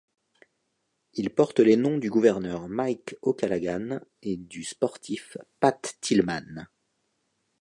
Il 1.13 1.29
porte 1.29 1.59
les 1.59 1.75
noms 1.75 1.99
du 1.99 2.09
gouverneur 2.09 2.67
Mike 2.67 3.15
O'Callaghan 3.21 3.99
et 4.23 4.35
du 4.35 4.63
sportif 4.63 5.37
Pat 5.59 5.95
Tillman. 6.01 6.65